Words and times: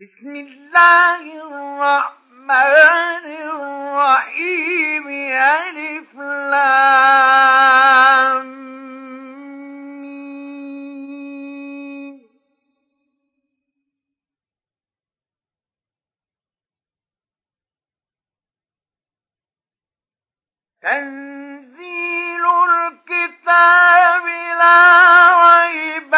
بسم 0.00 0.36
الله 0.36 1.22
الرحمن 1.48 3.26
الرحيم. 3.48 5.08
ألف 5.08 6.14
لام 6.52 6.96
تنزيل 20.82 22.44
الكتاب 22.70 24.26
لا 24.58 24.80
ريب 25.64 26.12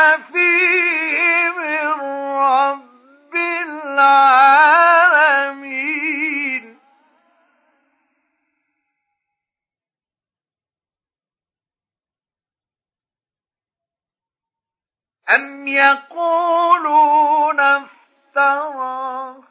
أم 15.35 15.69
يقولون 15.69 17.61
افتراه 17.61 19.43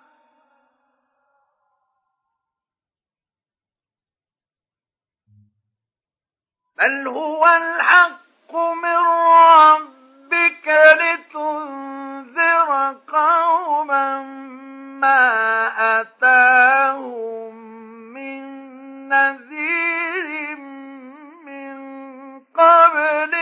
بل 6.77 7.08
هو 7.08 7.45
الحق 7.45 8.55
من 8.55 8.98
ربك 9.38 10.68
لتنذر 11.02 12.70
قوما 13.07 14.23
ما 15.02 15.21
أتاهم 16.02 17.55
من 18.13 18.41
نذير 19.10 20.55
من 21.46 21.77
قبلك 22.40 23.37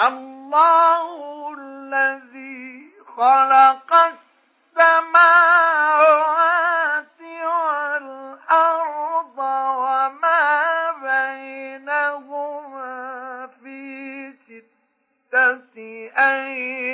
الله 0.00 1.54
الذي 1.58 2.90
خلق 3.16 3.94
السماوات 4.76 5.20
والأرض 7.20 9.38
وما 9.38 10.90
بينهما 11.02 12.90
في 13.62 14.32
ستة 14.32 15.76
أيام. 16.18 16.89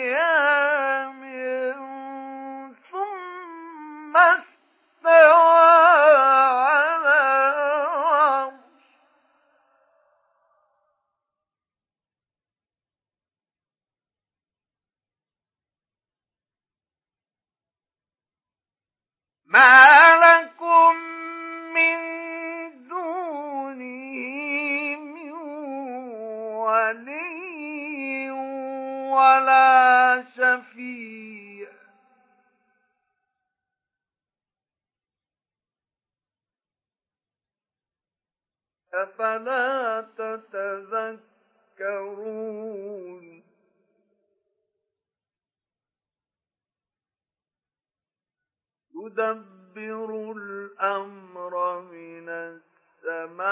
يدبر 49.18 50.32
الأمر 50.36 51.80
من 51.80 52.28
السماء 52.28 53.46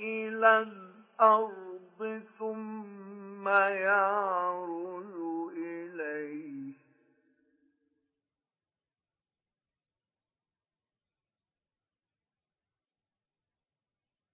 إلى 0.00 0.58
الأرض 0.58 2.22
ثم 2.38 3.48
يعرج 3.48 5.14
إليه. 5.56 6.72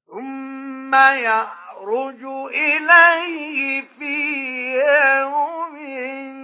ثم 0.07 0.95
يعرج 0.95 2.25
إليه 2.55 3.81
في 3.99 4.35
يوم 4.79 6.44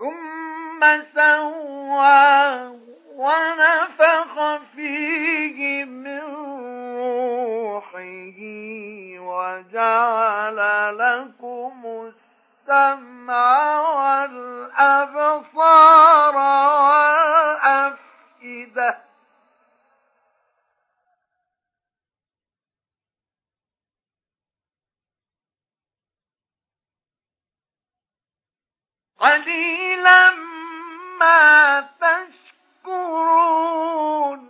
ثم 0.00 0.80
سواه 1.14 2.72
ونفخ 3.16 4.34
فيه 4.76 5.84
من 5.84 6.20
روحه 6.96 8.40
وجعل 9.20 10.58
لكم 10.98 11.72
السمع 12.68 13.80
والأبصار 14.00 15.60
إذا 16.36 16.99
قليلا 29.20 30.34
ما 31.20 31.88
تشكرون. 32.84 34.49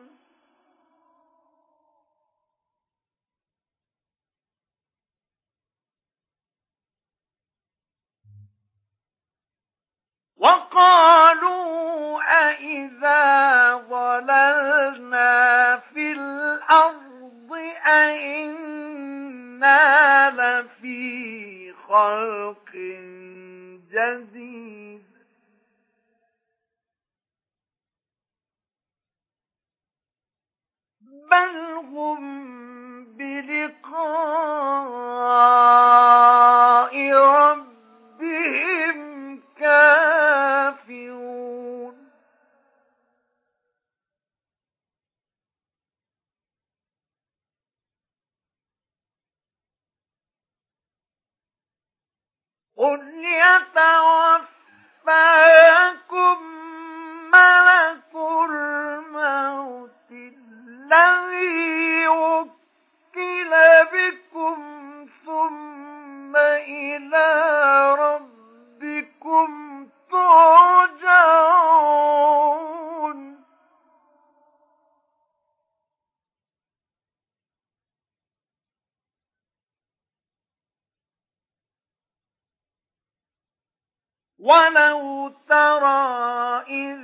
ولو 84.40 85.32
ترى 85.48 86.64
إذ 86.68 86.98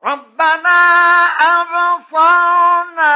ربنا 0.08 0.80
أبصرنا 1.52 3.14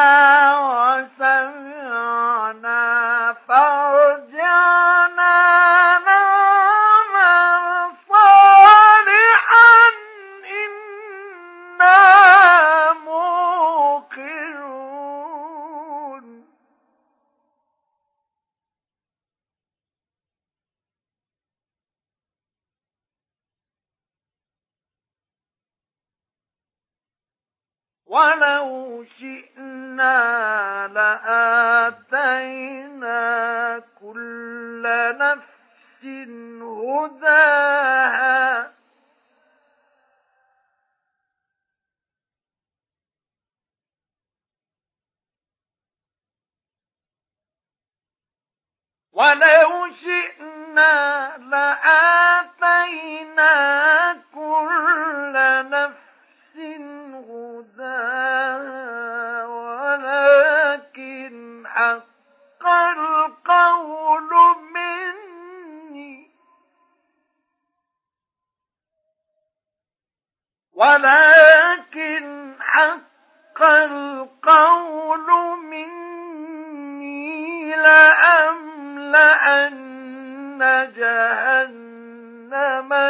ولو 49.12 49.88
شئنا 50.02 50.92
لآتينا 51.38 52.11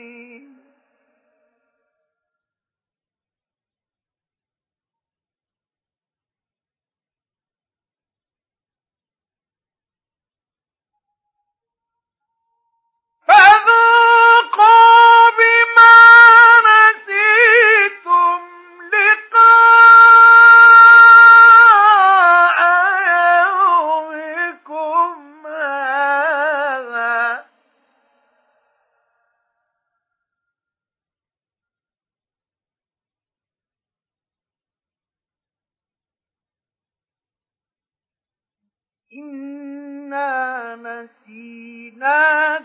فذوقوا 13.79 15.08
إِنَّا 39.13 40.75
نَسِينَاكَ 40.75 42.58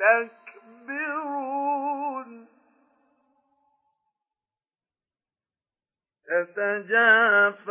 يستكبرون. 0.00 2.30
تتجافى 6.28 7.67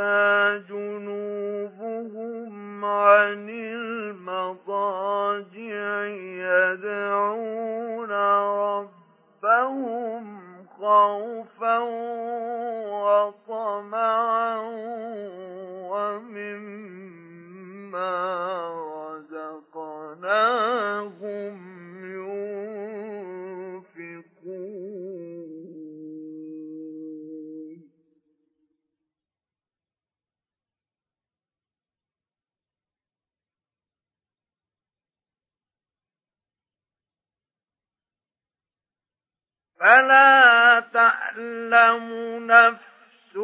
فلا 39.80 40.80
تعلم 40.94 42.08
نفس 42.48 43.36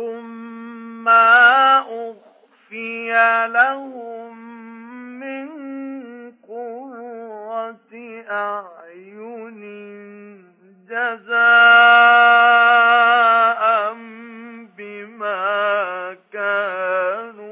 ما 1.03 1.79
أخفي 1.79 3.11
لهم 3.47 4.37
من 5.19 5.47
قرة 6.47 8.23
أعين 8.29 9.63
جزاء 10.89 11.43
بما 14.77 16.17
كانوا 16.33 17.42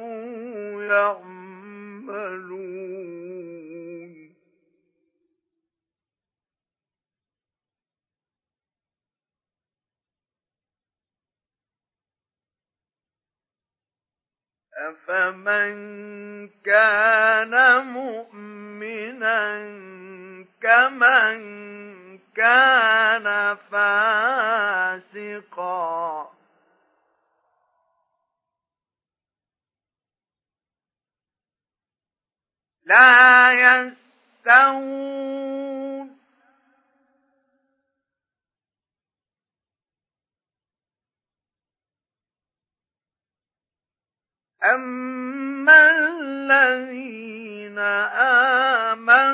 أفمن 14.90 16.50
كان 16.66 17.86
مؤمنا 17.86 19.42
كمن 20.62 21.42
كان 22.36 23.58
فاسقا. 23.72 25.22
لا 32.86 33.52
يستوون. 33.52 35.02
أما 44.64 45.92
الذين 45.92 47.80
آمنوا 47.80 49.31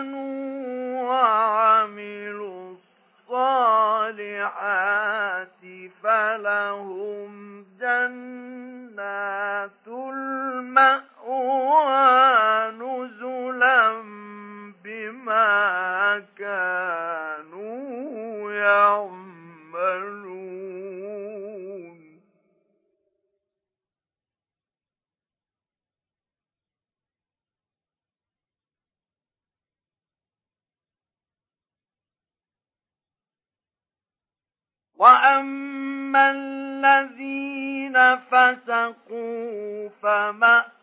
فسقوا 40.07 40.31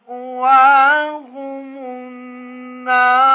فمأواهم 0.08 1.76
النار. 1.78 3.33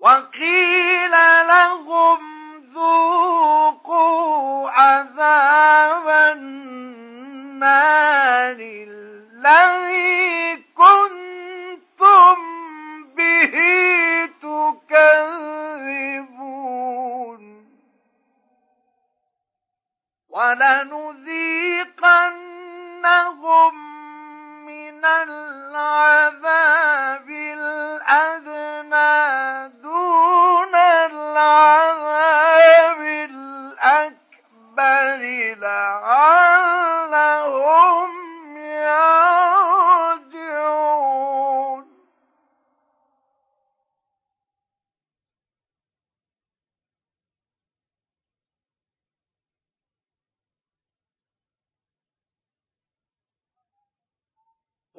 وقيل 0.00 0.89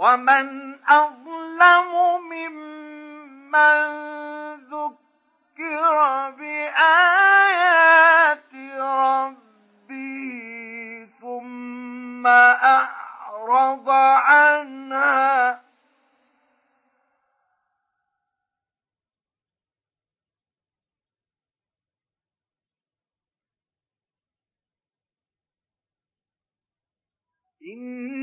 ومن 0.02 0.76
أظلم 0.90 1.90
ممن 2.30 3.82
ذكر 4.56 6.30
بآيات 6.40 7.74
ربي 8.82 10.02
ثم 11.22 12.28
أعرض 12.28 13.90
عنها 13.90 15.62
إن 27.64 28.21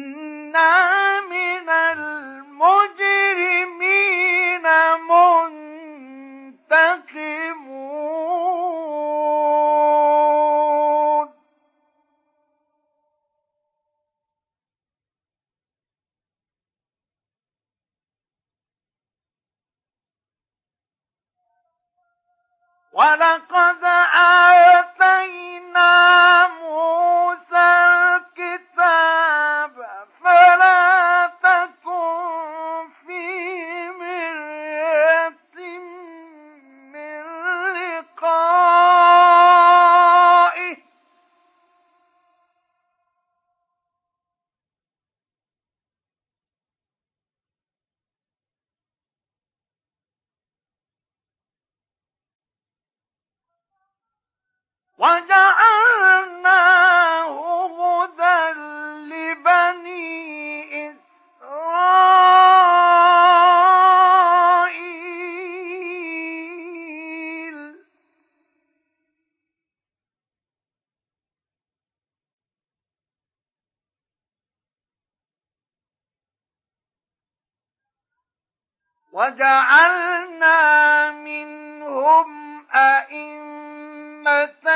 وجعلنا 79.13 81.11
منهم 81.11 82.65
أئمة 82.75 84.69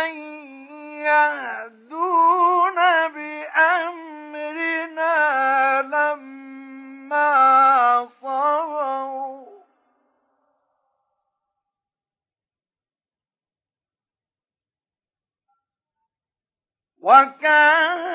يهدون 1.02 2.74
بأمرنا 3.14 4.22
لما 5.82 7.28
صبروا. 8.20 9.42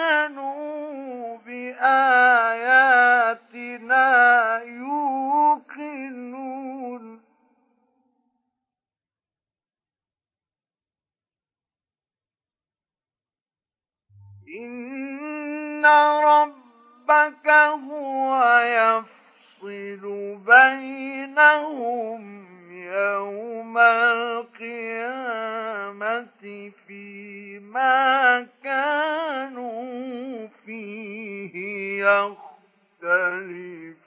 وكانوا 0.07 0.57
بآياتنا 1.37 2.17
ربك 16.23 17.47
هو 17.89 18.59
يفصل 18.59 20.03
بينهم 20.47 22.21
يوم 22.71 23.77
القيامة 23.77 25.11
فيما 26.87 28.47
كانوا 28.63 30.47
فيه 30.65 31.53
يختلفون. 33.03 34.06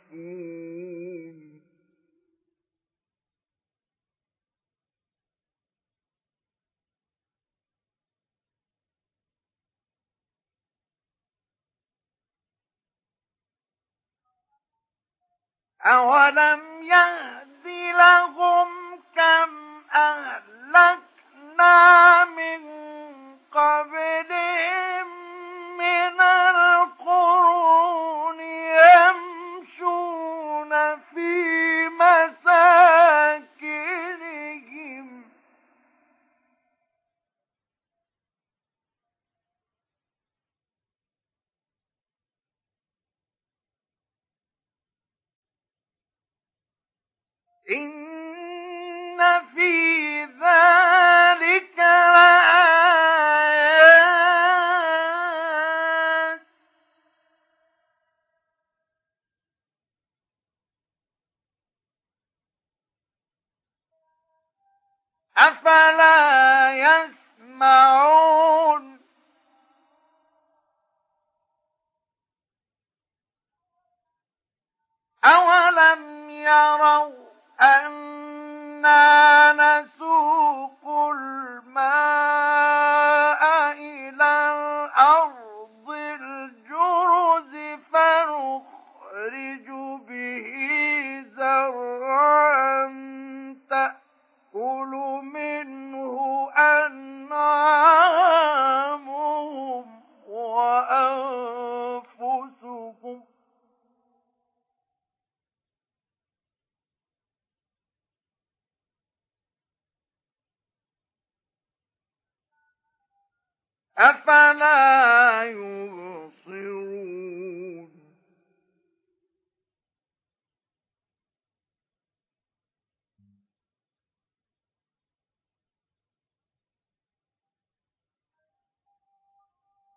أولم 15.86 16.82
يهد 16.82 17.66
لهم 17.96 18.68
كم 19.16 19.82
أهلكنا 19.94 21.74
من 22.24 22.60
قبلهم 23.52 24.49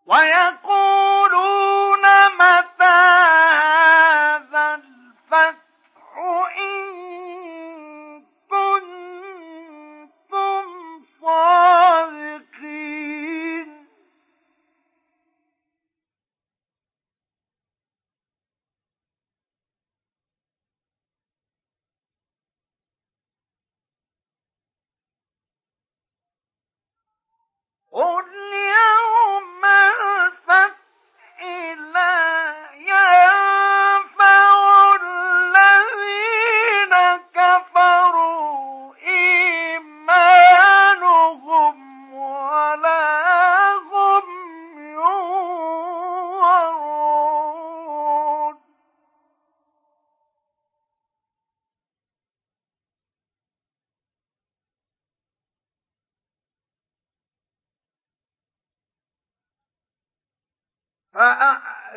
ويقول 0.06 0.93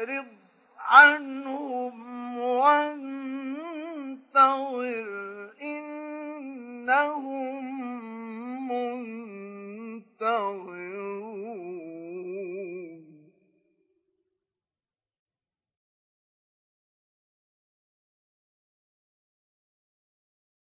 عنهم 0.05 0.34